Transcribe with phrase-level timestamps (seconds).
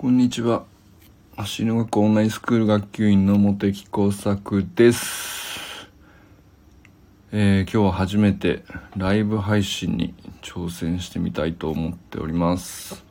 [0.00, 0.64] こんにちは。
[1.36, 5.90] 足の学校オンラインスクール学級委員の茂木耕作です。
[7.32, 8.64] えー今日は初めて
[8.96, 13.04] ライブ配信に挑戦してみたいと思っております。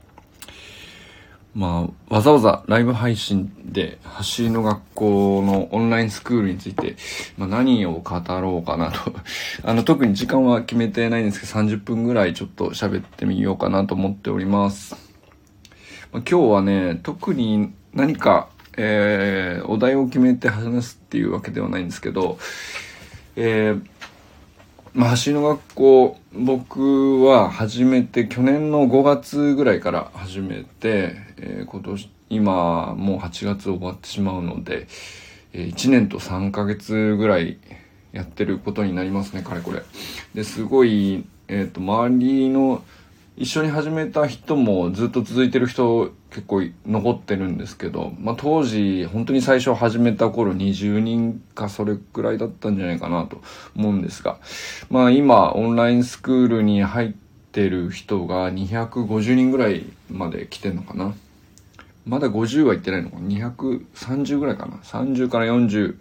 [1.54, 6.96] まあ、わざわざライブ配信で走りの学校のオンラインスクールについて、
[7.38, 9.14] まあ、何を語ろうかなと。
[9.64, 15.09] あの、特に時間は決めてないんですけど、30分ぐらいちょっと喋ってみようかなと思っております。
[16.12, 22.40] 今日はね、特に何か、えーお題を決めて話すっていうわけではないんですけど、
[23.36, 23.88] えー
[24.94, 34.88] まあ、走りの学校、僕は始めて、去年の5月ぐらいから始めて、えー今年、今、もう8月終わってしまうので、
[35.54, 37.60] え1年と3ヶ月ぐらい
[38.14, 39.84] やってることになりますね、かれこれ。
[40.34, 42.84] で、すごい、えっ、と、周りの、
[43.40, 53.42] 一緒に始めた人もずっと続いてる人結構残ってるんですけど、まあ、当時本当に最初始めた頃20人かそれくらいだったんじゃないかなと
[53.78, 54.40] 思うんですが、
[54.90, 57.14] まあ今オンラインスクールに入っ
[57.54, 61.16] てる人が250人ぐらいまで来てんのかな。
[62.06, 65.96] まだ50は行ってないのかな ?230 ぐらいかな ?30 から40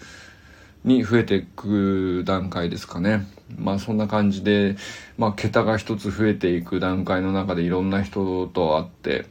[0.82, 3.28] に増えていく段階ですかね。
[3.56, 4.76] まあそんな感じで、
[5.16, 9.26] まあ桁が一つ増えていく段階の中でいろんな人と会って、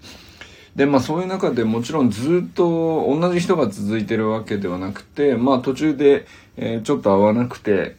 [0.76, 7.96] でまあそういう中でもちろんずっと同じ人が続いてるわけではなくて、まあ途中で、えーちょっと合わなくて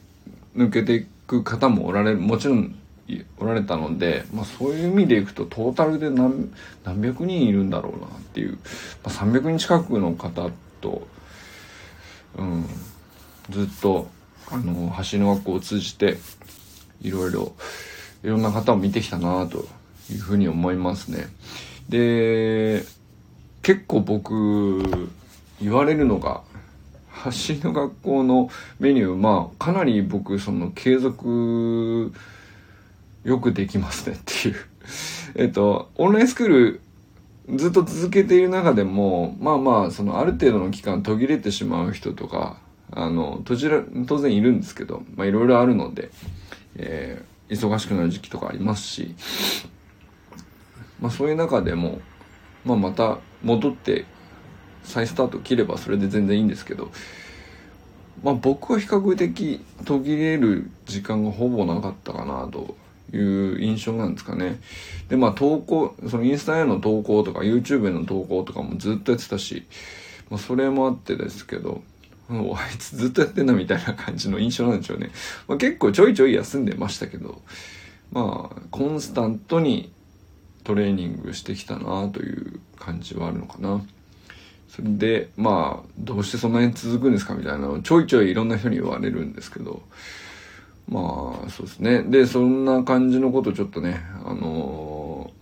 [0.57, 2.75] 抜けていく方もおられる、もちろん
[3.39, 6.51] おられたので、まあそういう意味でいくとトータルで何
[6.85, 8.59] 何百人いるんだろうなっていう、ま
[9.05, 11.07] あ、300人近くの方と、
[12.37, 12.67] うん、
[13.51, 14.09] ずっと
[14.51, 16.17] あの橋の学校を通じて
[17.01, 17.53] いろいろ
[18.23, 19.67] いろんな方を見てきたなと
[20.11, 21.29] いうふうに思いますね。
[21.89, 22.85] で
[23.63, 25.11] 結構僕
[25.61, 26.43] 言われるのが
[27.25, 32.13] 橋の学校のメニューまあかなり僕その継続
[33.25, 34.57] よくできますね っていう
[35.35, 36.81] えっとオンラインスクール
[37.57, 42.59] ずっと続けている中でもまあまあそのある程度の期間途切れてしまう人とか
[42.91, 46.11] あの途中当然いるんですけどまあいろいろあるので、
[46.77, 49.15] えー忙しくなる時期とかありますし
[51.01, 52.01] まあそういう中でも、
[52.65, 54.05] まあ、また戻って
[54.83, 56.91] 再スタート切ればそれで全然いいんですけど、
[58.23, 62.77] まあ僕は比較的途切れる時間がほぼなかったかなと
[63.15, 64.61] いう印象なんですかね。
[65.09, 69.67] でまあ投稿、そのインスタへの投稿とか YouTube への投稿とかもずっとやってたし、
[70.31, 71.83] まあそれもあってですけど、
[72.29, 75.11] もうあいつずっとやってんなみたいな感じの印象なんでしょうね。
[75.47, 77.43] まあ、結構ちょいちょい休んでましたけど、
[78.13, 79.93] まあコンスタントに
[80.65, 83.83] トレーニングしてきたなという感じはあるのかな。
[84.69, 89.81] それで、まあ、どうしてそんなに続くんですかみたいなのをちょいちょいいろんな人に言われるんですけど、
[90.89, 92.03] まあ、そうですね。
[92.03, 95.39] で、そんな感じのことちょっとね、あのー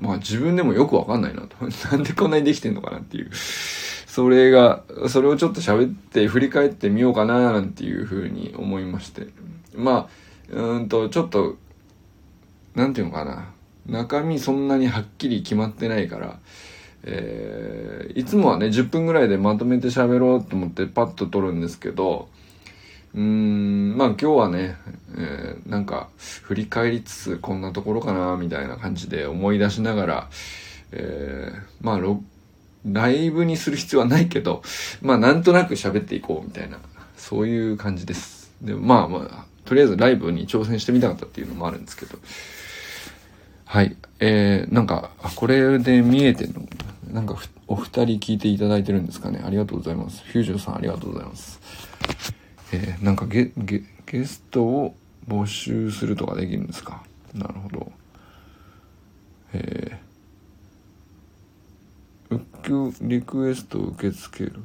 [0.00, 1.56] まあ自分でもよくわかんないなと。
[1.90, 3.30] なんでこんなにできてんのかなっていう。
[4.16, 9.26] それが、それをちょっと喋って振り返ってみようかななんていうふうに思いまして。
[9.74, 10.08] ま
[10.50, 11.56] あ、うんと、ちょっと、
[12.74, 13.52] なんていうのかな。
[13.84, 16.38] 中身そんなにはっきり決まってないから、
[17.02, 22.30] えーいつもはね、10分ぐらいでまとめて喋ろうと思ってパッと撮るんですけど、
[23.14, 24.76] うーん、まあ今日はね、
[25.14, 30.30] えーなんか振り返りつつこんなところかなみたいな感じで思い出しながら、
[30.92, 31.98] えーまあ
[32.86, 34.62] ライブにする必要はないけど、
[35.02, 36.78] まあなんとなく喋っていこうみたいな、
[37.16, 38.52] そういう感じです。
[38.62, 42.18] で、まあまあ、とりあえずライブに挑戦してみたかったっていうのもあるんですけど、
[43.64, 43.96] はい。
[44.20, 46.62] えー、なんか、あこれで見えてんの
[47.12, 47.36] なんか、
[47.66, 50.22] お二人聞いていただいてるんですかねありがとうございます。
[50.24, 51.60] フュージョンさんありがとうございます。
[52.72, 54.94] えー、なんかゲ、ゲ、ゲストを
[55.28, 57.02] 募集するとかできるんですか？
[57.34, 57.92] なるほど。
[59.52, 59.96] えー、
[63.00, 64.60] リクエストを受け付ける。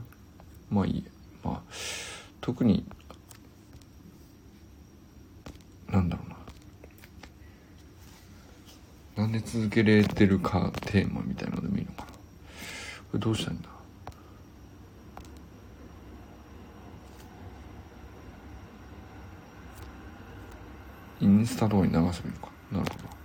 [0.69, 1.11] まあいいや。
[1.43, 1.61] まあ、
[2.39, 2.85] 特に、
[5.89, 6.31] なんだろうな。
[9.23, 12.13] なんで続けれてるかテーマみたいなのでもいいのかなこ
[13.13, 13.69] れどうしたいいんだ？
[21.19, 23.20] インスタとかに流せばいいのかなるほど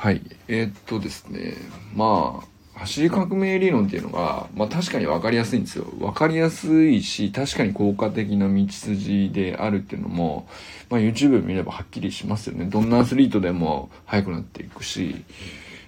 [0.00, 1.56] はいえーっとですね
[1.94, 5.84] まあ走り革命理論っていうのが、まあ確かに分かりやすいんですよ。
[5.98, 10.48] 分かりやすいし、確かに効果的な道筋であるっていうのも、
[10.88, 12.64] まあ YouTube 見ればはっきりしますよね。
[12.64, 15.26] どんなアスリートでも速くなっていくし、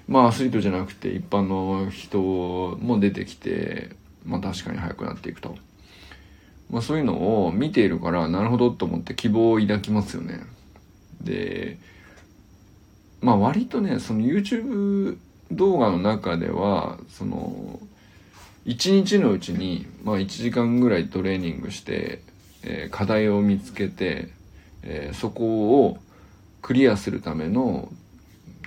[0.06, 3.93] まあアスリートじゃなくて一般の人も出てきて
[4.26, 5.56] まあ確かに速くなっていくと。
[6.69, 10.41] まあそういうのを見ているからなるほどと思って希望を抱きますよね。
[11.23, 11.79] で、
[13.22, 15.16] まあ割とね、その YouTube
[15.50, 17.80] 動画の中では、その、
[18.64, 22.20] 一日のうちに、まあ1時間ぐらいトレーニングして、
[22.64, 24.28] えー、課題を見つけて、
[24.82, 25.98] えー、そこを
[26.60, 27.88] クリアするための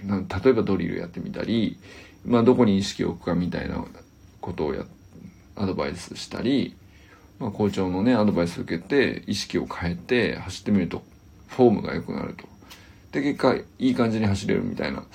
[0.05, 1.77] 例えばドリルやってみたり、
[2.25, 3.83] まあ、どこに意識を置くかみたいな
[4.41, 4.83] ことをや
[5.55, 6.75] アドバイスしたり、
[7.39, 11.03] まあ、校長のねアドバイスを受けて意識を変えて走ってみると
[11.47, 12.54] フォームが良くなると。
[13.15, 15.05] で結果いい感じに走れるみたいな、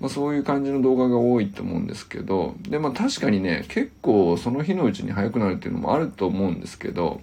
[0.00, 2.54] まあ、そういう感じの動画が多いと思うんですけど。
[2.62, 7.20] でまあ確かにね結構その日のうちに速くなるっていうのもあると思うんですけど。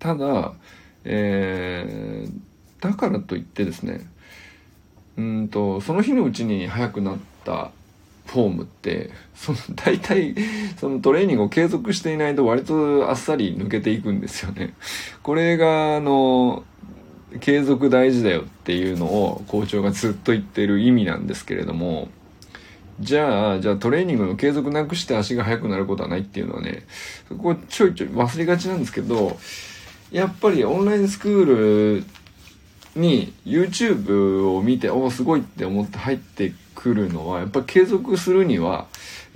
[0.00, 0.54] ただ、
[1.04, 4.04] えー、だからといってですね。
[5.16, 7.70] うんとその日のうちに速くなった
[8.26, 10.34] フォームってその大体
[10.78, 14.74] そのトレーニングを継続していないと割とあっさり抜けていくんですよね。
[15.22, 16.64] これがあの
[17.40, 22.08] 継続大事だよっていうのを校長がずっと言ってる意味なんですけれども
[23.00, 26.84] じゃあじゃあトレーニングの継続なくして足が速くなることはないっていうのはね
[27.28, 29.38] そこちょいちょい忘れがちなんですけど
[30.10, 32.04] やっぱりオンラインスクール
[32.94, 38.86] に YouTube を見ておおすごいって思って入ってくるのはやっぱ継続するには、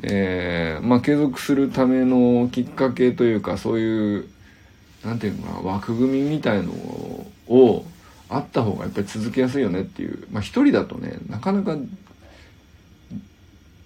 [0.02, 4.28] えー、まあ継続するためのきっかけというかそういう
[5.06, 7.84] なんていうのかな枠組みみたいのを
[8.28, 10.26] あった方がやっぱり続けやすいよねっていう。
[10.32, 11.76] まあ一人だとねなかなか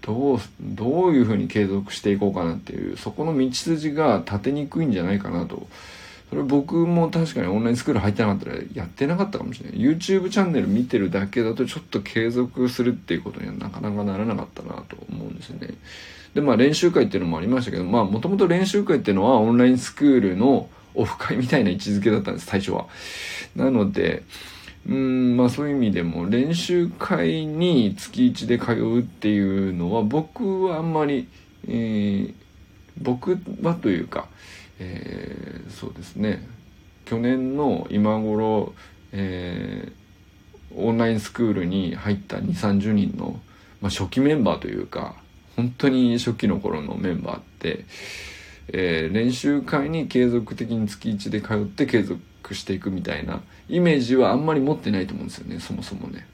[0.01, 5.67] どうどういうふうに継続していこうかなっていうそこの道筋が立てにくいんじゃないかなと。
[6.31, 9.81] それ僕も確かにオンラインスクール入ってなかったらやってなかったかもしれない。
[9.81, 15.75] YouTube チャンネル見てるだけだとちょっと継続するっていうことにはなかなかならなかったなと思うんですよね。
[16.35, 22.87] でまあ練習会っていうのもありましたけどまあもともと練習会っていうのはオンラインスクールのオフ会みたいな位置づけだったんです最初は。
[23.57, 24.23] なので
[24.89, 31.29] うんまあそういう意味でも練習会に月1で通うっていうのは僕はあんまり、
[31.69, 32.35] えー、
[32.99, 34.27] 僕はというか
[34.81, 36.43] えー、そうですね。
[37.05, 38.73] 去年の今頃、
[39.13, 43.39] えー、オンラインスクールに入った2 3 0人の、
[43.81, 45.17] まあ、初期メンバーというか
[45.57, 47.85] 本当に初期の頃のメンバーって、
[48.73, 56.27] えー、練習会に継続的に月1で通って継続していくみたいなイメージはあんまり持ってないと思うんですよねそもそもね。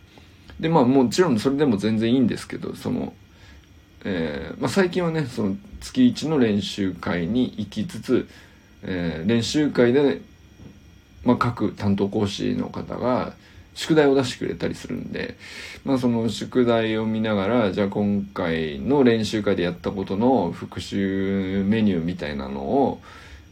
[0.60, 3.12] でまあもちろんそれでも全然いいんですけどその
[4.08, 8.28] えーまあ、最近はねその月1の練習会に行きつつ、
[8.84, 10.20] えー、練習会で、
[11.24, 13.34] まあ、各担当講師の方が
[13.76, 15.36] 宿題を出してくれたりするんで、
[15.84, 23.00] まあ、その宿題を見ながらじゃあ今回の練習会でやったことの復習メニューみたいなのを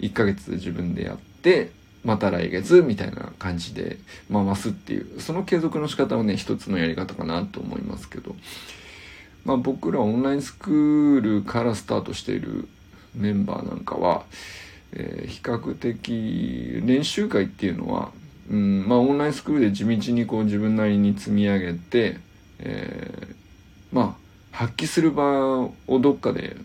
[0.00, 1.70] 1ヶ月自分でやって
[2.04, 3.98] また来月みたいな感じで
[4.32, 8.34] 回すっていうその継続の仕方はね一つのやり方かなと思いますけど。
[9.44, 12.66] まあ、僕らオンラインスクールからスタートしている
[13.14, 14.24] メンバーなんかは、
[14.92, 18.10] えー、比較的練習会っていうのは、
[18.50, 22.18] うんまあ、オンラインスクールで地道にこう自分なりに積み上げて、
[22.58, 23.34] えー、
[23.92, 24.24] まあ
[24.56, 26.56] 発揮する場をどっかで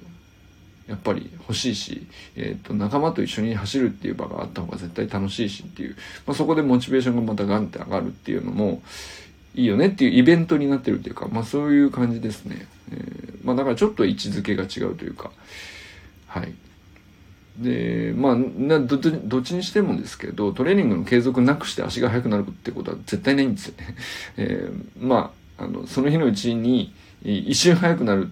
[0.88, 8.82] やっぱり欲しいし、えーと、仲間と一緒に走るっていう場があった方が絶対楽しいしっていう、まあ、そこでモチベーションがまたガンって上がるっていうのも
[9.54, 12.68] いいよねっていうイベントになってるっていうか、まあそういう感じですね。
[12.92, 15.32] えー、まあだからちょっと位置づけが違うというか、
[16.28, 16.54] はい。
[17.60, 18.36] で、まあ、
[18.80, 23.96] どどっちにしてもですけど、トレーニングの継続なくして足が速くなるってことは絶対ないんですよね。
[24.38, 28.30] えー、まあ、あの、その日のうちに一瞬速くなる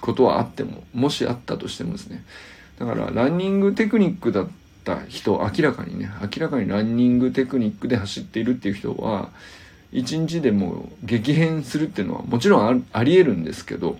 [0.00, 2.24] ことはあっても、もしあったとしてもですね。
[2.78, 4.48] だから、ランニングテクニックだっ
[4.84, 9.30] た人、明らかにね、明らかにランニングテクニックで走っているっていう人は、
[9.92, 13.98] 一日でも激変するっていうのはもちろんあり得るんですけど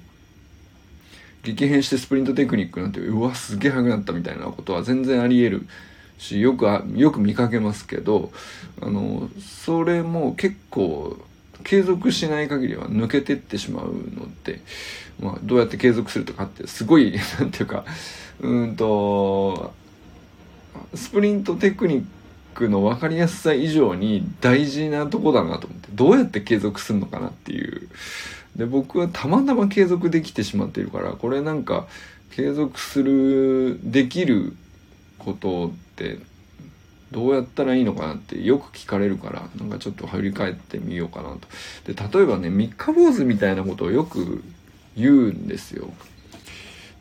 [1.43, 5.69] 激変してスプリントテクニックなんてうわすげえ速くなったみたいなことは全然あり得る
[6.19, 8.31] しよくよく見かけますけど
[8.81, 11.17] あのそれも結構
[11.65, 14.61] 継続しない限りは抜けてってしまうので、
[15.21, 17.85] まあ、どうやって継続するとかってすごい なんていうか
[18.41, 19.73] うんと
[20.95, 22.07] スプリントテクニック
[22.53, 27.89] クの分かりやすさ以上に大事なとこだなと思ってどうやって継続するのかなっていう
[28.57, 31.87] で僕はたまたま継続できてしまっているからこれなんか
[32.31, 34.55] 継続するできる
[35.19, 36.19] ことって
[37.11, 41.41] どうやったらいいのかなってよく聞かれるからなんかちょっと振り返ってみようかなと。
[41.93, 44.43] で例えばね三日坊主みたいなことをよく
[44.97, 45.91] 言うんですよ。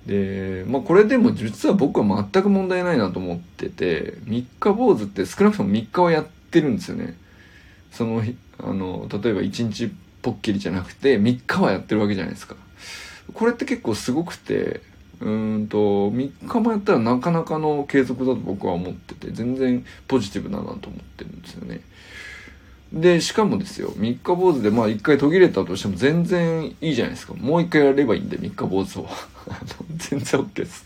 [0.05, 7.15] でまあこれでも実は僕は全く問題ないなと思ってて三日坊主って少なくとも3日はやってるんですよね。
[7.91, 8.23] その
[8.59, 12.55] あの例えば1日ぽっきりじゃなくて3日はやってるわけじゃないですか。
[13.33, 14.81] これって結構すごくて
[15.21, 20.81] うんと3日もやったらなかなかの継続だと僕は思ってて全然ポジティブだなと思っ
[21.17, 21.81] てるんですよね。
[22.91, 27.33] でしかもですよ三日坊主でまあ一回途切れたとしても全然いいじゃないですか。
[27.35, 29.09] もう一回やればいいんで三日坊主を。
[29.97, 30.85] 全然 OK です。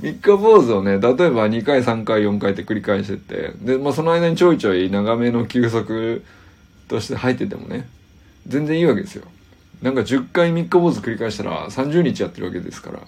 [0.00, 6.22] 三日坊主をね例えば2回3回4回って繰り返しててで、まあ、その間にちょいちょい長めの休息
[6.86, 7.88] として入っててもね
[8.46, 9.24] 全然いいわけですよ
[9.82, 13.00] なんか10回三日坊主繰り返したら30日やってるわけですから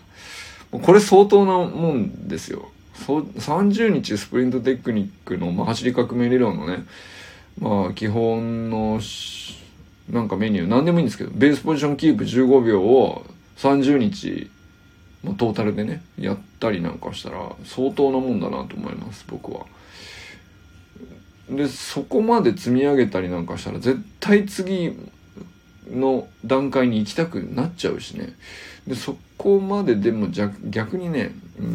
[0.79, 2.71] これ相当なもんですよ。
[2.95, 6.85] 30日スプリントテクニックの、まあ、走り革命理論のね、
[7.61, 9.01] まあ、基本の、
[10.11, 13.25] なんかメニュー、何でもいいんですけど、ベースポジションキープ15秒を
[13.59, 14.51] 30日、
[15.23, 19.67] まあ、トータルでね、やったりなんかしたら、相当なもんだなと思います、僕は。
[21.51, 24.97] で、そこまで積み上げたりなんかしたら、絶対次
[25.91, 28.35] の段階に行きたくなっちゃうしね。
[28.87, 30.29] でそこまででも
[30.71, 31.71] 逆にねうんう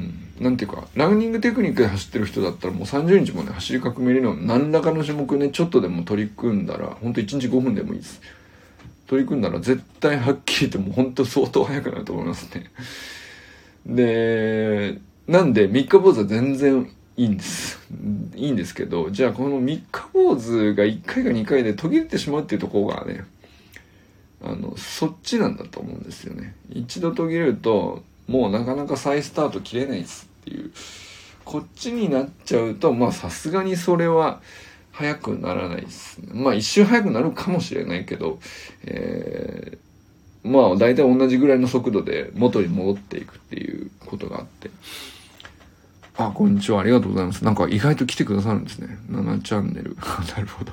[0.00, 8.20] んなんていうかランニングテクニックで走ってる人だったらもう30日もね走り革命理論何らかの種目ねちょっとでも取り組んだらほんと1日5分でもいいです
[9.06, 12.70] 取り組んだら絶対はっきり言ってもうほんと相当速くなると思いますね
[13.86, 14.98] で
[15.28, 17.78] なんで三日坊主は全然いいんです。
[18.34, 23.24] いいんですけどじゃあこの三日坊主が1回か2回で途切れてしまうっていうところがね
[24.42, 26.54] あのそっちなんだと思うんですよね。
[26.70, 30.72] 一度途切れるともうなかなか再スタート切れないですっていう。
[31.44, 34.40] こっちになっちゃうとまあさすがにそれは
[34.92, 36.28] 早くならないですね。
[36.32, 38.38] まあ一瞬早くなるかもしれないけど、
[38.84, 44.70] えー、まあ大体同じぐらいの速度で元に戻っていくっていうことがあって。
[46.16, 46.80] あ、こんにちは。
[46.80, 47.44] ありがとうございます。
[47.44, 48.98] なんか意外と来てくださるんですね。
[49.10, 49.96] 7チャンネル。
[50.36, 50.72] なるほど。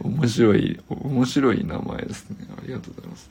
[0.00, 2.36] 面白い、面白い名前ですね。
[2.56, 3.30] ありがとうございます。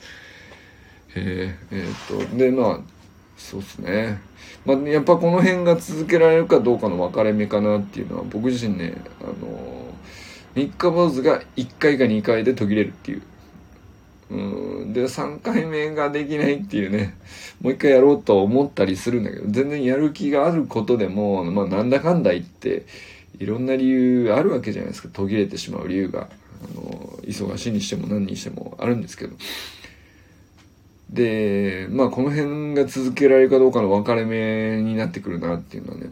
[1.16, 2.80] えー、えー、っと、で、まあ、
[3.38, 4.20] そうですね。
[4.68, 9.96] まあ、やっぱこの辺が続けられるかどうかの分かれ目かなっていうのは、僕自身ね、あの
[10.54, 13.24] 三日坊主が1回か2回で途切れるっていう
[14.29, 14.93] うん。
[14.93, 17.15] で3回目ができないっていうね
[17.62, 22.86] もう一回やろうと思ったりするんだけど全然やる気があることでも、まあ、なんだかんだ言って
[23.39, 25.10] いろんな理由あるわけじゃないですか。
[25.12, 26.29] 途切れてしまう理由が。
[26.60, 29.36] あの忙しいにしても何にしてもあるんですけど。
[31.10, 36.07] でまあこの辺が続けられるかどうかの分かれ目になってくるなっていうのはね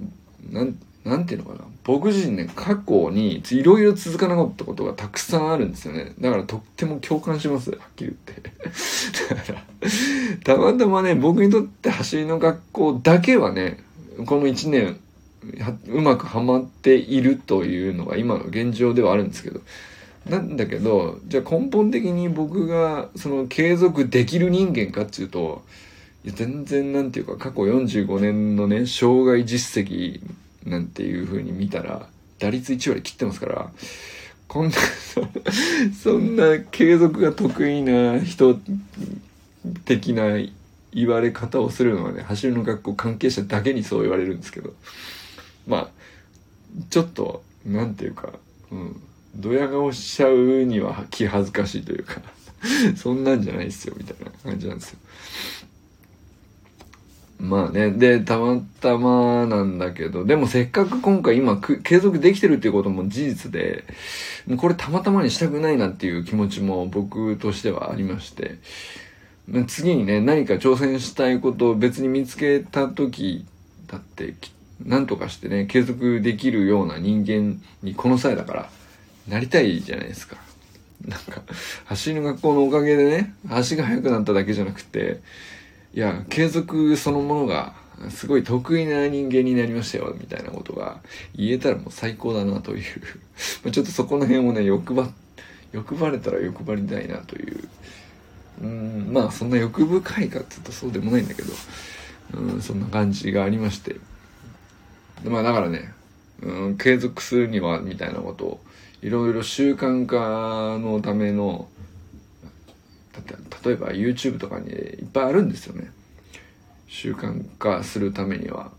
[0.52, 1.66] なんなんていうのかな？
[1.84, 6.14] 僕自身ね、過去にいろいろ続かなかったことがたくさんあるんですよね。
[6.20, 7.70] だからとっても共感します。
[7.70, 8.50] はっきり言って。
[9.30, 9.64] だから、
[10.44, 13.84] たまたまね、僕にとって走りの学校だけはね、
[14.26, 14.98] この1年、
[15.88, 19.62] うまくはまっているというのが今の現状ではあるんですけど、
[20.28, 25.64] なんだけど、じゃあ根本的に僕がその継続できる人間かっていうと、
[26.26, 30.22] 全然なんていうか過去45年のね、障害実績
[30.66, 32.08] なんていう風に見たら、
[32.40, 33.72] 打率1割切ってますから、
[34.48, 34.74] こんな
[36.02, 38.60] そんな継続が得意な人
[39.86, 40.38] 的な
[40.94, 44.74] 言われ方をするのはね、走りの学校関係者だけにそう言われるんですけど、
[45.68, 45.90] まあ、
[46.90, 48.34] ちょっと、なんていうか、
[48.72, 49.02] うん、
[49.36, 52.22] ドヤ顔しちゃうには気恥ずかしいというか
[52.96, 55.00] そんなんじゃないっすよ、みたいな感じなんですよ。
[57.40, 57.92] まあね。
[57.92, 63.84] で、たまたまなんだけど、でもせっかく今回今継続できてるっていうことも事実で、
[64.48, 68.56] もうこれたまたまにしたくないなっていう気持ちも僕としてはありまして、
[69.68, 73.46] 次にね、何か挑戦したいことを別に見つけた時
[73.88, 74.34] だって、
[74.84, 78.70] なんとかしてね、継続できるような人間にこの際だから、
[79.28, 80.38] なりたいじゃないですか。
[81.06, 81.42] なんか、
[81.86, 85.20] 走りの学校のおかげでね、足が速くなっただけじゃなくて、
[85.96, 87.74] いや、継続そのものが、
[88.10, 91.00] すごい得意な人間になりましたよ、みたいなことが
[91.34, 92.84] 言えたらもう最高だなという
[93.72, 95.10] ちょっとそこの辺をね、欲張、
[95.72, 97.70] 欲張れたら欲張りたいなという。
[98.62, 101.54] うん、まあそんな欲深いかって言うとそうでもないんだけど、
[102.34, 103.96] うん、そんな感じがありまして。
[105.24, 105.94] まあだからね、
[106.42, 108.60] うん、継続するには、みたいなことを、
[109.02, 111.70] いろいろ習慣化のための
[113.66, 115.92] 例えば YouTube とかにいっぱいあるんですよね
[116.88, 118.72] 習慣化するためには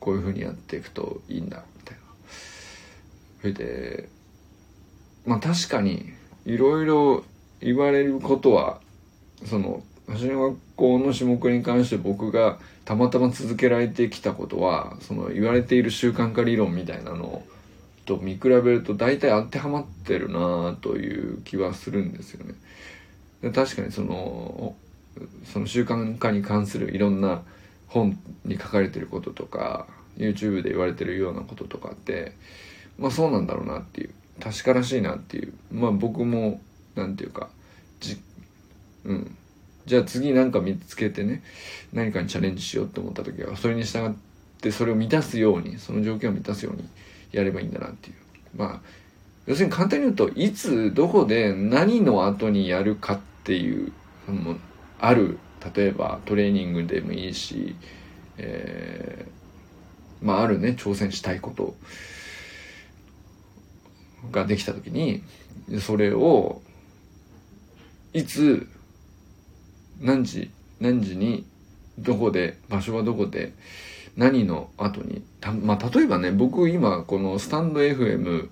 [0.00, 2.02] こういうふうにやっていくといいんだみたいな
[3.40, 4.08] それで
[5.24, 6.12] まあ確かに
[6.44, 7.24] いろいろ
[7.60, 8.80] 言われることは
[9.46, 17.42] その走りの学校の種目に関して僕がたまたま続けられてきたことはその言われている習慣化理論みたいなの
[18.04, 22.54] と見比べると大体当てはまってるなという気はするんですよね。
[23.52, 24.74] 確かにその
[25.44, 27.42] その習慣化に関するいろんな
[27.88, 29.86] 本に書かれてることとか
[30.16, 32.32] YouTube で言われてるようなこととかって
[32.98, 34.10] まあそうなんだろうなっていう
[34.40, 36.60] 確からしいなっていうまあ僕も
[36.94, 37.48] なんていうか
[38.00, 38.20] じ
[39.04, 39.36] うん。
[39.86, 41.42] じゃあ次何か見つけてね
[41.92, 44.12] 何かにチャレンジしようと思った時はそれに従っ
[44.60, 46.88] てそれを満たすようにその条件を満たすように
[47.32, 48.16] やればいいんだなっていう。
[48.56, 48.80] まあ
[49.46, 53.92] 要するに簡単に言うといつどこで何の後にやるかっていう
[54.28, 54.56] のも
[54.98, 55.38] ある
[55.74, 57.76] 例えばトレーニングでもいいし、
[58.38, 61.74] えー、まああるね挑戦したいこと。
[64.30, 65.22] ができた時に
[65.80, 66.62] それを
[68.12, 68.68] いつ
[70.00, 71.46] 何時何時に
[71.98, 73.52] どこで場所はどこで
[74.16, 78.48] 何の後にた、まあ、例えばね僕今このスタンド FM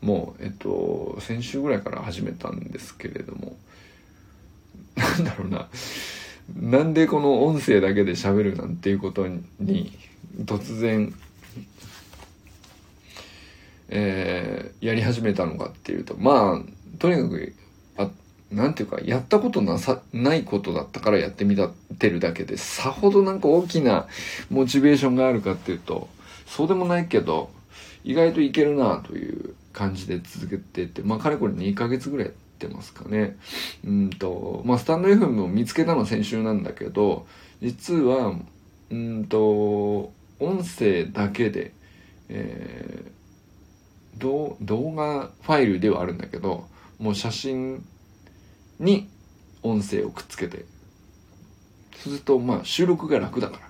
[0.00, 3.56] もえっと先週ぐらいから始めたんですけれども
[4.98, 5.68] なんだろうな。
[6.54, 9.92] なんでこの音声だけで喋るなんていうことに
[10.44, 11.14] 突然
[13.90, 17.54] えー、やり始めたのかっていうとまあとにかく
[18.50, 24.06] なんていうか、やったことなさ、ないことだったからやってみたてるだけで、さほどなんか大きな
[24.50, 26.08] モチベーションがあるかっていうと、
[26.46, 27.50] そうでもないけど、
[28.04, 32.30] 意外といけるなという感じで続けてって、まあ、かれこれ2ヶ月ぐらい
[32.66, 33.36] ってますかね。
[33.84, 37.26] うんと、まあ、スタンド FM を見つけたのは先週なんだけど、
[37.62, 38.34] 実は、
[38.90, 41.72] うんと、音声だけで、
[42.28, 46.66] えー、動画ファイルではあるんだけど、
[46.98, 47.84] もう写真
[48.80, 49.08] に
[49.62, 50.64] 音声をくっつけて
[51.96, 53.60] そうするとまあ収録が楽だから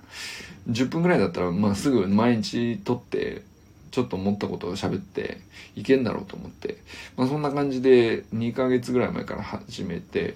[0.69, 3.43] 10分ぐらいだったらまあすぐ毎日撮って
[3.91, 5.39] ちょっと思ったことを喋って
[5.75, 6.77] いけんだろうと思って、
[7.17, 10.35] まあ、そんな感じで2ヶ月ぐらい前から始めて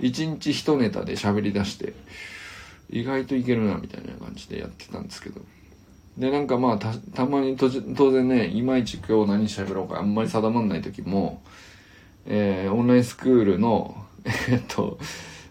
[0.00, 1.92] 1日1ネタで喋り出して
[2.90, 5.40] 意外といけるなみたいな感じでやってたんですけど。
[6.18, 11.40] でなんかまあたたまに当然ねいまいち今日何喋ろうかあんまり定まんない時も
[12.26, 13.96] えー、オンラインスクールの、
[14.48, 14.98] えっと、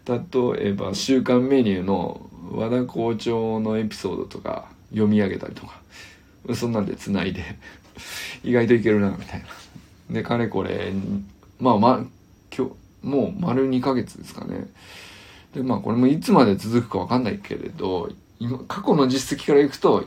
[0.07, 5.78] 例えば週間メニューの和田校長のエピソードとか読み上げたりとか、
[6.55, 7.43] そんなんで繋いで
[8.43, 9.47] 意外といけるな、みたいな。
[10.13, 10.91] で、かれこれ、
[11.59, 12.05] まあま、
[12.55, 14.67] 今日、もう丸2ヶ月ですかね。
[15.53, 18.09] で、まあこれもいつまで続くかわかんないけれど、
[18.39, 20.05] 今、過去の実績からいくと、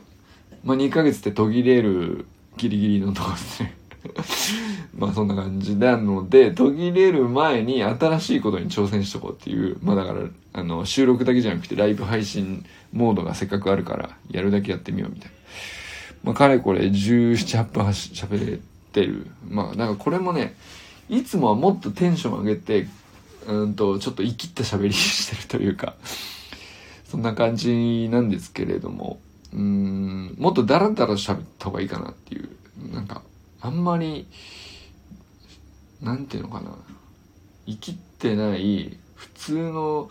[0.65, 2.27] まあ2ヶ月って途切れる
[2.57, 3.77] ギリギリのとこですね。
[4.97, 10.21] まあそんな感じなので、途切れる前に新しいことに挑戦しとこうっていう、まあだから、
[10.55, 15.37] あの、収録だけじゃなくてライブ配信モードがせっかくあるから、やるだけやってみようみたいな。
[16.23, 18.61] まあかれこれ17、8分喋れ
[18.93, 19.27] てる。
[19.49, 20.55] まあなんかこれもね、
[21.09, 22.87] いつもはもっとテンション上げて、
[23.47, 25.95] うんと、ちょっと生きった喋りしてるというか、
[27.05, 29.21] そんな感じなんですけれども、
[29.53, 32.49] うん、もっとダラダラ喋った方がいいかなっていう、
[32.95, 33.23] なんか、
[33.61, 34.27] あんまり
[36.03, 36.77] なんていうのかな
[37.67, 40.11] 生きってない普通の、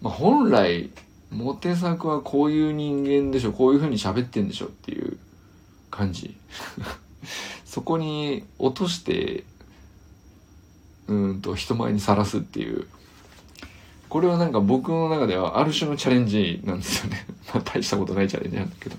[0.00, 0.90] まあ、本来
[1.34, 5.18] モテ作はこういう人間でしょこういう風に喋ってんでしょっていう
[5.90, 6.36] 感じ。
[7.64, 9.44] そこに落として
[11.08, 12.86] うんと人前にさらすっていう。
[14.08, 17.26] これはなんか僕の中ではある種のチャレンジなんですよね。
[17.52, 18.96] まあ大したことないチャレンジなんだけど。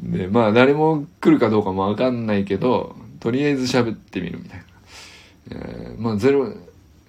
[0.00, 4.64] でまあ誰も来るかどうかもわかんないけどとりあえず喋ってみるみたいな。
[5.50, 6.54] えー、まあゼロ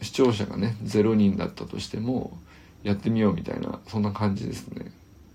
[0.02, 2.38] 視聴者がね0人だったとしても
[2.84, 4.92] やってみようみたいなそんな感じですね。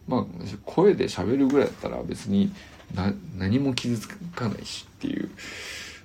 [0.09, 0.25] まあ
[0.65, 2.53] 声で喋るぐらいだったら別に
[3.39, 5.31] 何も傷つかないしっていう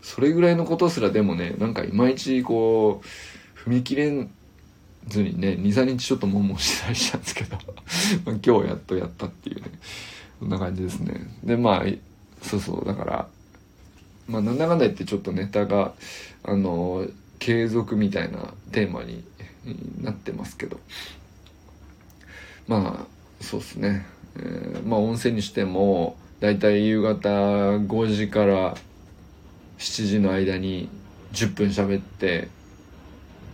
[0.01, 4.31] それぐらいのことすらでもねなんかいまいちこう踏み切れん
[5.07, 7.57] ずにね23日ちょっともんもんしてたりしたんですけど
[8.43, 9.63] 今日やっとやったっていうね
[10.39, 11.31] そんな感じですね。
[11.43, 11.85] でまあ
[12.41, 13.27] そうそうだから
[14.27, 15.93] まあなんだかんだ言ってちょっとネタが
[16.43, 19.23] あの継続みたいなテーマに
[20.01, 20.79] なってますけど。
[22.67, 24.05] まあそうっすね、
[24.37, 28.75] えー、まあ温泉にしてもだいたい夕方5時から
[29.77, 30.89] 7時の間に
[31.33, 32.49] 10分喋って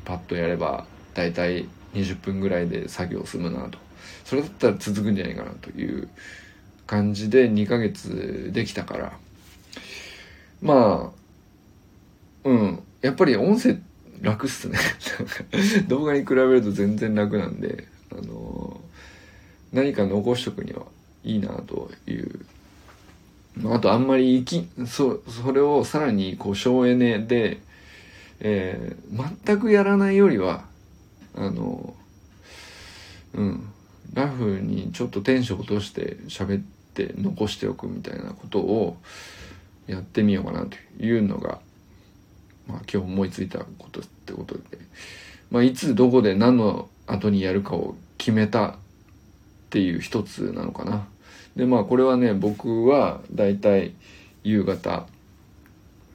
[0.06, 3.78] パッとやればだいたい20分ぐらいで作業済むなと。
[4.24, 6.10] それだったら続くんじゃないかなという
[6.86, 9.14] 感じで2ヶ月できたから。
[10.62, 12.84] まあうん。
[13.02, 13.78] やっぱり音声
[14.22, 14.78] 楽っすね。
[15.88, 17.88] 動画に比べると全然楽なんで。
[19.74, 20.84] 何か残しとくには
[21.24, 22.46] いいなという。
[23.66, 27.60] あとあんまり生きそそれをさらにこう省エネで、
[28.40, 30.66] えー、全くやらないよりは
[31.34, 31.96] あの
[33.34, 33.74] うん
[34.14, 38.98] ラフにちょっとテンション落として喋って残しておくみたいなことを
[39.88, 41.60] やってみようかなというのが、
[42.68, 44.62] まあ、今日思いついたことってことで、
[45.52, 48.78] まあ、いつどこで何の後にやるかを決めた
[49.68, 51.08] っていう一つなのかな。
[51.58, 53.94] でまあこれはね僕はだいたい
[54.44, 55.08] 夕方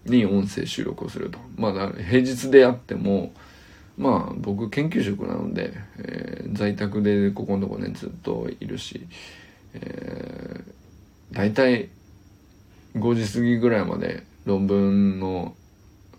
[0.06, 1.38] に音声収録をすると。
[1.56, 3.32] まあ平日であっても
[3.98, 9.06] まあ僕研究職なので、えー、在宅でここのとこねずっといるし、
[9.74, 11.90] えー、大体
[12.96, 15.54] 5時過ぎぐらいまで論文の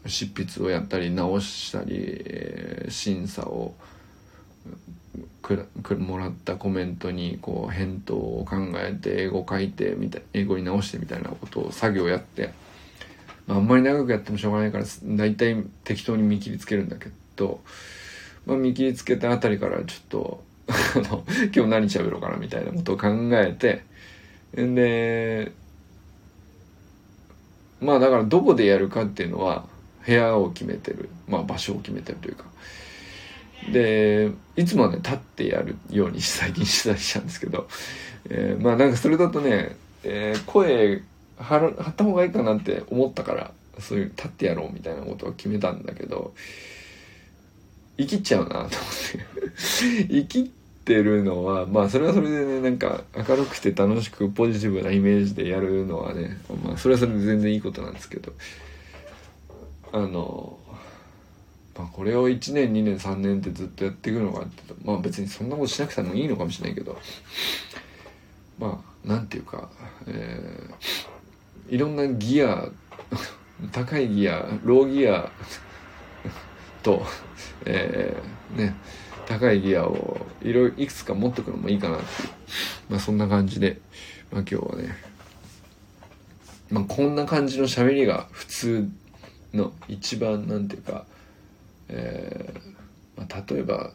[0.05, 3.73] 執筆をやったり直したり、えー、審査を
[5.43, 12.53] くくもらったコメントにこう返答を考えて英語書いてみたい英語に直してみたいなことを作業やって、
[13.45, 17.59] まあ、あんまり長くやってもしょうがないから大体適当に見切りつけるんだけど、
[18.45, 20.43] まあ、見切りつけたあたりからちょっと
[21.53, 23.83] 今日何喋ろうかなみたいなことを考えて
[24.55, 25.51] で
[27.81, 29.65] まあだからどこでやるかっていうのは
[30.05, 32.45] 部屋を決めてる、まあ、場所を決めてるというか
[33.71, 37.67] でいつもね立ってやるように最近したりしたんですけど、
[38.29, 41.01] えー、まあなんかそれだとね、えー、声
[41.37, 46.33] 張る張った方がいいかなって思ったからそういう立ってやろうみたいなことを決めたんだけど
[47.97, 48.73] 生きちゃうなと思って。
[50.09, 58.33] 生きってるのはまあそれはそれでねなんか明るくて楽しくポジティブなイメージでやるのはねまあそれはそれで全然いいことなんですけど。
[59.95, 60.57] あの
[61.77, 66.97] まあ、これを1年2年3年ってずっとやっていくのかってまあ別にそんなことしなくてもいいのかもしれないけど
[68.59, 69.69] まあなんていうか、
[70.05, 72.69] えー、いろんなギア
[73.71, 75.31] 高いギアローギア
[76.83, 77.03] と、
[77.65, 78.75] えー、ね
[79.25, 82.05] 高いギアをいろいろいくつか持っとくのもいいかなって
[82.89, 83.79] まあそんな感じで、
[84.31, 84.95] まあ、今日はね
[86.69, 88.89] まあこんな感じの喋りが普通
[89.53, 91.05] の一番なんていうか
[91.89, 93.91] えー、まあ、例えば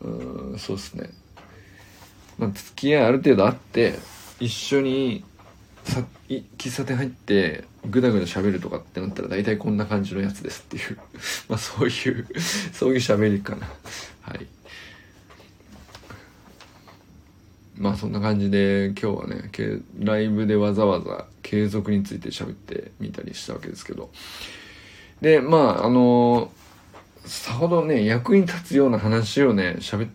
[0.00, 1.10] うんそうですね、
[2.38, 3.94] まあ、付き合いある程度あって
[4.38, 5.24] 一緒に
[5.84, 10.98] さい喫茶店入ってグダグダ喋るとかってなったら大体こんな感じのやつですっていう。
[11.48, 12.26] まあそういう
[12.72, 13.68] そういう喋りかな。
[14.22, 14.46] はい。
[17.76, 19.50] まあそんな感じで今日はね
[19.98, 24.10] ライブでわざわざ継続について喋ってみたりしたわけですけど。
[25.20, 26.63] でまああのー
[27.24, 30.10] さほどね、役に立つような話をね、喋っ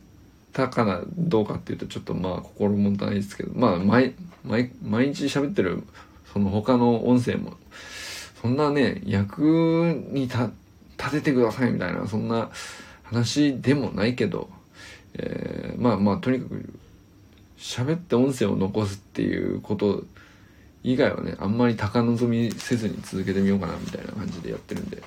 [0.53, 5.83] たかな、どうかっていうと、ちょっとまあ、心もたないですけど、まあ、毎、毎、毎日喋ってる、
[6.31, 7.53] その他の音声も、
[8.41, 9.41] そんなね、役
[10.11, 10.51] に立
[11.11, 12.49] ててくださいみたいな、そんな
[13.03, 14.49] 話でもないけど、
[15.15, 16.73] えー、まあまあ、とにかく、
[17.57, 20.03] 喋って音声を残すっていうこと
[20.83, 25.01] 以外はね、あんまり高望みせずに続けてみようかな、みたいな感じでやってるんで、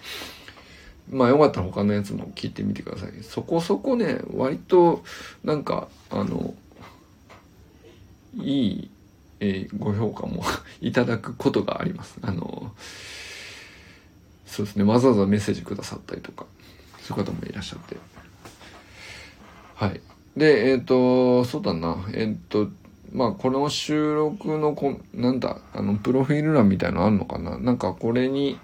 [1.11, 3.13] まあよかったら他のやつも聞いてみてください。
[3.23, 5.03] そこそこね、割と、
[5.45, 6.55] なんか、あの、
[8.37, 8.91] いい、
[9.41, 10.45] えー、ご評価も
[10.81, 12.19] いただくことがあります。
[12.23, 12.73] あの、
[14.47, 16.47] そうですね、わざわざメッセージくださったりとか、
[17.01, 17.97] そういう方もいらっしゃって。
[19.75, 20.01] はい。
[20.37, 22.71] で、えっ、ー、と、そうだな、えっ、ー、と、
[23.13, 27.59] まあ、この収録のこ、なんだ、あの、プロフィール欄みたいのあんのかな？
[27.59, 28.59] なんかこれに、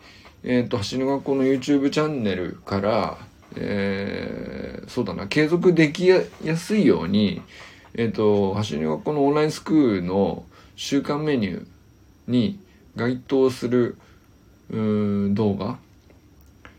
[0.44, 3.18] えっ、ー、と、橋の学校の YouTube チャンネルから、
[3.56, 6.22] えー、そうだな、継続できや
[6.56, 7.42] すいように、
[7.94, 10.44] えっ、ー、と、橋の学校のオンラインスクールの
[10.76, 11.66] 週間メニュー
[12.28, 12.60] に
[12.96, 13.96] 該当する、
[14.70, 15.78] うん動画。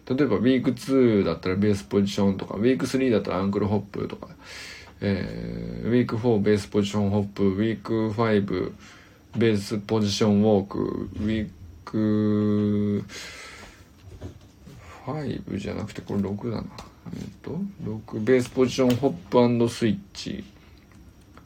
[0.06, 4.28] 例えば、ウィーク2だったらベースポジションとか、ウィーク3だったらアンクルホップとか、
[5.02, 8.74] えー、ウィーク4ベースポジションホップ、ウィーク5
[9.38, 11.50] ベースポジションウォーク、ウィー
[11.86, 13.06] ク
[15.16, 16.68] 5じゃなくてこれ6だな。
[17.14, 20.44] えっと、6ベースポジションホップスイッチ。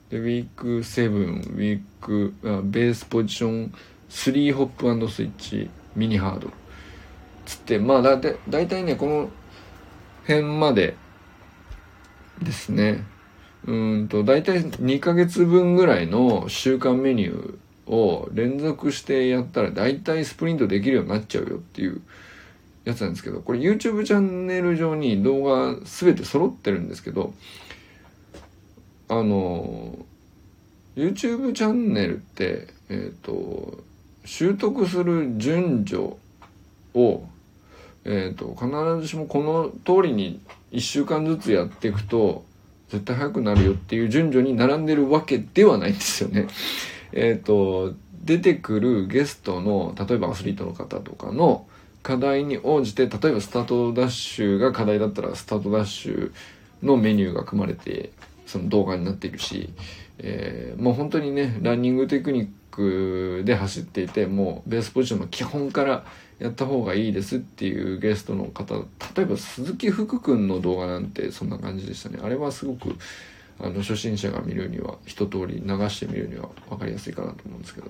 [0.09, 3.73] で、ウィーク7、ウィーク、あベースポジション
[4.09, 6.51] 3ホップスイッチ、ミニハード。
[7.45, 9.29] つって、まあだいだいたいね、この
[10.27, 10.95] 辺まで
[12.41, 13.03] ですね。
[13.65, 22.01] うんと、だいたい2ヶ月分ぐらいの週間メニューを連続してやったら大体スプリントできるようになっちゃうよっていう
[22.85, 27.33] やつなんですけどこれ YouTube チャンネル上に動画全て揃ってるんですけど
[29.09, 29.97] あの
[30.95, 33.83] YouTube チャンネルってえっ、ー、と
[34.25, 36.15] 習得する順序
[36.93, 37.23] を
[38.05, 40.41] えーと、必ずしもこの通りに
[40.71, 42.43] 1週間ずつやっていくと
[42.89, 46.47] 絶対早くなるよっていう順序に並んでるわけではないんですよね。
[47.13, 51.65] えっ、ー、と出てくるゲストの例えばアスリートの方とかの
[52.03, 56.31] 課題に応じて例えばスタートダッシュが課題だったらスタートダッシュ
[56.83, 58.11] のメニューが組まれて
[58.45, 59.73] その動画になっているし、
[60.19, 66.05] えー、もう本当にねランニングテクニックで走っていてもうベースポジションの基本から
[66.39, 72.19] やった方がいいですっていうゲストの方例えば鈴木福君の動画なんてそんな感じでしたね。
[72.21, 72.97] あれはすごく
[73.59, 77.89] あの初心者が見るには一通り流してみるには分かりやすいかなと思うんですけど。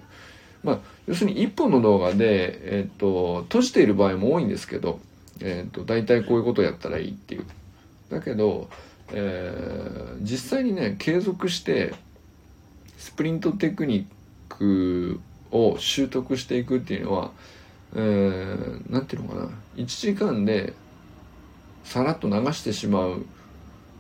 [0.64, 5.00] まあ要するに一本の動画で、えっ、と閉じている場合も多いんですけど、
[5.42, 7.46] えっ、と大体こういうことをやったらいいっていう。
[8.10, 8.70] だけど、
[9.12, 11.94] えー、実際にね継続して
[12.98, 14.06] スプリントテクニッ
[14.50, 15.20] ク
[15.52, 17.32] を習得していくっていうのは
[17.96, 19.50] えー、なんていうのかな。
[19.76, 20.74] 1時間で
[21.84, 23.26] さらっと流してしまう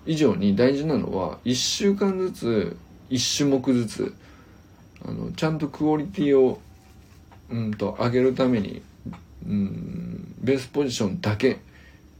[0.05, 2.77] 以上に大事なのは1週間ずつ
[3.09, 4.15] 1種目ずつ
[5.05, 6.59] あのちゃんとクオリティを
[7.49, 8.81] うんと上げるために
[9.45, 11.59] うんベースポジションだけ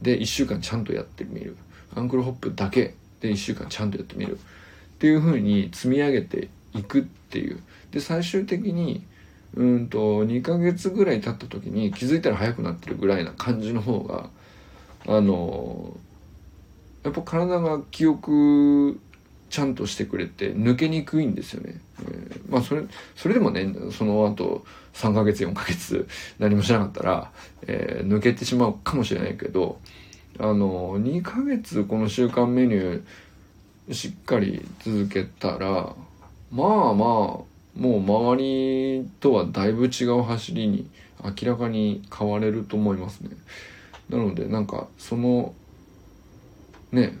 [0.02, 1.56] で1週間ちゃんとやってみる。
[1.96, 4.36] アンクルホップだけで1週間ちゃんとやってみる。
[4.36, 4.38] っ
[4.98, 7.60] ていうふうに積み上げていくっていう。
[7.90, 9.04] で最終的に
[9.54, 14.28] うんと2ヶ月ぐらい経った時に気づいたら速くなってるぐらいな感じの方が
[15.06, 15.96] あの
[17.04, 19.00] やっぱ体が記憶
[19.54, 21.80] ちゃんとしてくれて抜けにくいんですよね。
[22.00, 22.82] えー、まあそれ
[23.14, 24.64] それでもねその後
[24.94, 26.08] 3ヶ月4ヶ月
[26.40, 27.30] 何もしなかったら、
[27.62, 29.78] えー、抜けてしまうかもしれないけど
[30.40, 35.94] あの2ヶ月この週間メニューしっかり続けたら
[36.50, 37.44] まあまあも
[37.76, 40.90] う周りとはだいぶ違う走りに
[41.22, 43.30] 明らかに変われると思いますね。
[44.08, 45.54] なのでなんかその
[46.90, 47.16] ね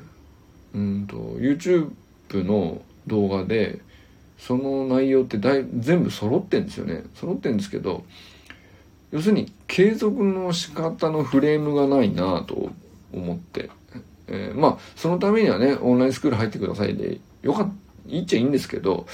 [0.74, 1.92] うんと YouTube
[2.32, 3.80] の動画で
[4.38, 7.04] その内容ってだい全部揃ってんですよね。
[7.14, 8.04] 揃ってんですけど
[9.12, 12.70] 要するに継続の仕方のフレームがないなと
[13.12, 13.70] 思って、
[14.26, 17.74] えー、まあそのためにはねオンラインスクール入ってくださいでよかった
[18.06, 19.06] いいっちゃいいんですけど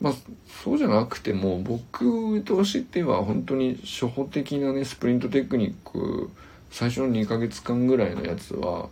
[0.00, 0.14] まあ
[0.62, 6.30] そうじゃなくても僕としては本当に初歩的なねスプリントテクニック
[6.70, 8.88] 最初の2ヶ月間ぐらいのやつは、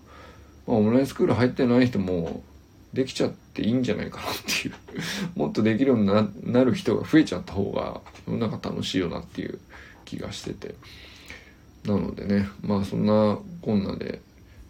[0.67, 2.43] まあ、オンラインスクール入ってない人も
[2.97, 4.75] できちゃっていいんじゃないかなっていう。
[5.39, 6.07] もっとできるように
[6.53, 9.59] なる人が増えちゃった方が世の中楽しいよなっていう
[10.05, 10.75] 気がしてて。
[11.85, 14.21] なのでねまあそんなこんなで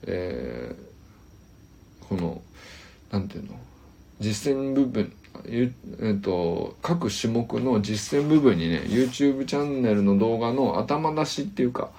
[0.02, 2.42] えー、この
[3.10, 3.58] 何ていうの？
[4.20, 5.12] 実践部分
[5.44, 11.90] えっと、各種目の実践部分にね YouTube チャンネルの動画の頭出しっていうか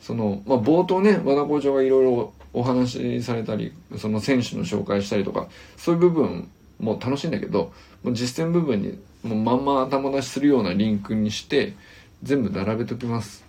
[0.00, 11.74] その、まあ、冒頭ね和田校長がいろいろお話しされたりその選手の紹介したりとかそういう部分も楽しいんだけどもう実践部分にもうまんま頭出しするようなリンクにして
[12.22, 13.44] 全部並べときます。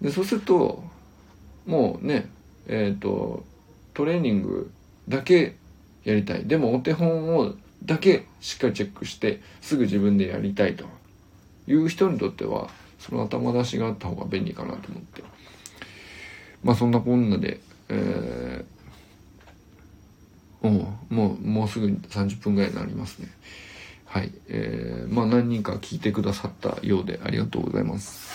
[0.00, 0.82] でそうすると
[1.66, 2.28] もうね
[2.68, 3.44] えっ、ー、と
[3.94, 4.70] トレーニング
[5.08, 5.56] だけ
[6.04, 6.44] やりたい。
[6.44, 7.54] でもお手本を
[7.84, 10.84] だけしっかりチェックしてすぐ自分でやりたいと。
[11.66, 15.22] いう人にとってはその頭出しがあった方が便利かなと思って。
[16.62, 17.60] まあそんなこんなで
[17.94, 23.28] えー、もうもうすぐ30分ぐらいになりますね。
[24.06, 24.32] はい。
[24.48, 28.30] えー、まあ何人か聞いてくださったようでありがとうございます。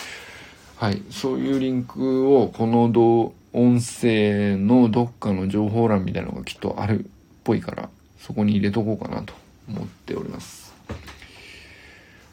[0.75, 1.01] はい。
[1.09, 7.07] そういうリンクをこの動音声のどっかの情報欄みたいなのがきっとあるっ
[7.43, 7.89] ぽいから
[8.19, 9.33] そこに入れとこうかなと
[9.67, 10.73] 思っております。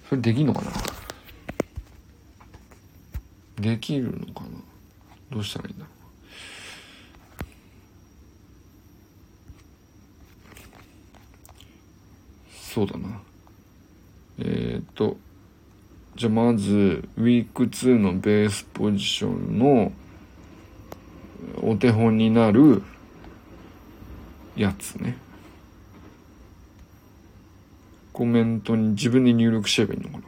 [0.09, 0.73] それできんのかな？
[3.61, 4.49] できるのかな？
[5.31, 6.04] どうしたらいいんだろう？
[12.75, 13.23] そうだな。
[14.41, 15.17] えー、っと
[16.17, 19.93] じゃあまずウィーク2のベースポジションの
[21.63, 22.83] お手本になる
[24.57, 25.17] やつね。
[28.13, 30.25] コメントに自分で入力しちゃえばいいのかな。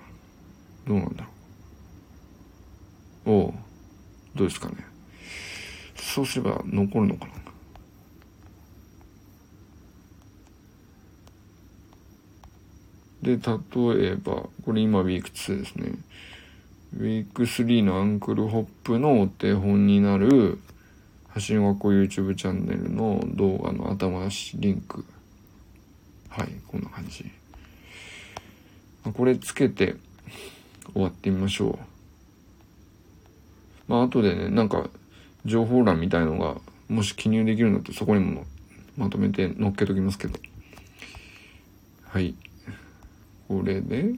[0.87, 1.31] どうなんだろ
[3.27, 3.31] う。
[3.33, 3.55] おう
[4.37, 4.77] どうですかね。
[5.97, 7.46] そうすれば残るのかな。
[13.27, 15.95] で、例えば、これ今ウィーク2ですね。
[16.97, 20.61] ウィーク3のアンクルホップのお手本になる、
[21.49, 25.05] 橋の学校 YouTube チャンネルの動画の頭出しリンク。
[26.29, 27.29] はい、こんな感じ。
[29.12, 29.97] これつけて
[30.93, 31.79] 終わってみましょう。
[33.89, 34.89] まあ、後でね、なんか、
[35.45, 38.45] 情報欄みたいのが、もし記入できるんだったらそこにも
[38.97, 40.39] まとめて載っけときますけど。
[42.05, 42.37] はい。
[43.49, 44.15] これで、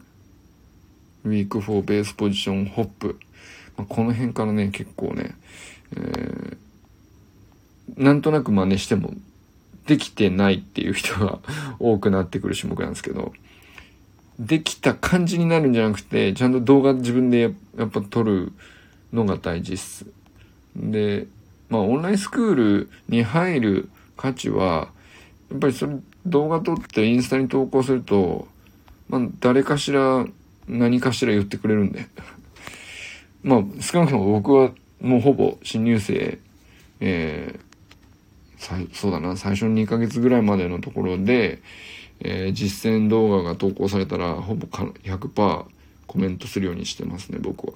[1.25, 3.19] ウィーク4ベースポジションホップ。
[3.77, 5.37] まあ、この辺からね、結構ね、
[5.97, 9.15] えー、なんとなく真似しても
[9.87, 11.39] できてないっていう人が
[11.81, 13.33] 多くなってくる種目なんですけど、
[14.39, 18.53] できた感じになるんじゃなくて、ちゃんと動画自分でやっぱ撮る
[19.13, 20.07] のが大事っす。
[20.77, 21.27] で、
[21.69, 24.91] まあオンラインスクールに入る価値は、
[25.51, 28.47] やっぱりそれ動画撮ってインスタに投稿すると、
[29.09, 30.27] まあ誰かしら
[30.67, 32.07] 何かしら言ってくれるんで。
[33.43, 36.39] まあ少なくとも僕はもうほぼ新入生、
[37.01, 41.61] えー、そうだな、最初の2ヶ月ぐらいまでのところで、
[42.21, 45.65] えー、実践動画が投稿されたら、ほぼ100%
[46.07, 47.75] コメントするようにしてますね、僕は。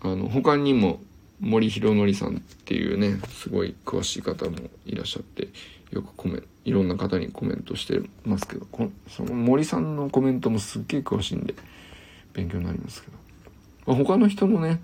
[0.00, 1.00] あの、他にも、
[1.38, 4.56] 森弘則さんっていうね、すごい詳しい方も
[4.86, 5.48] いらっしゃって、
[5.90, 11.54] よくコメント、いろんな方にコメントしてますけど、こその森さんのコメントもすっげえ詳しいんで、
[12.34, 13.10] 勉強になりますけ
[13.86, 13.94] ど。
[13.94, 14.82] 他の人のね、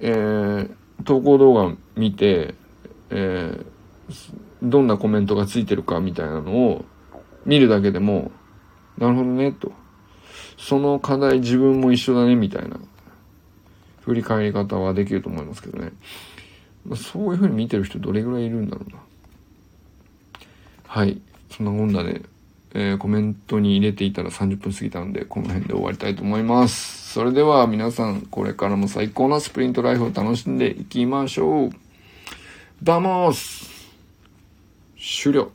[0.00, 0.70] えー、
[1.04, 2.54] 投稿動画見て、
[3.08, 6.84] えー、どんなコメントがついてるかみたいなのを
[7.46, 8.30] 見るだけでも、
[8.98, 9.72] なるほどね、と。
[10.58, 12.78] その課題自分も一緒だね、みたいな
[14.02, 15.92] 振り返り方はできると思いますけどね。
[16.84, 18.98] まあ、そういう風に見てる人どれぐらいいるんだろうな。
[20.90, 21.20] はい。
[21.56, 22.20] そんなもんだね。
[22.74, 27.12] えー、コメントに入れていたら30分過ぎたんで、この辺で終わりたいと思います。
[27.12, 31.70] それでは皆さん、これからも最高のスプリントライフを楽しんでいきましょう。
[32.82, 33.70] vamos
[34.98, 35.52] 終了